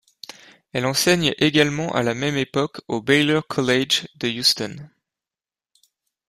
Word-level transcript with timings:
Elle 0.73 0.87
enseigne 0.87 1.35
également 1.37 1.93
à 1.93 2.01
la 2.01 2.15
même 2.15 2.35
époque 2.35 2.81
au 2.87 3.03
Baylor 3.03 3.45
College 3.45 4.07
de 4.15 4.27
Houston. 4.29 4.89